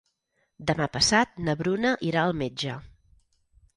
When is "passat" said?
0.95-1.37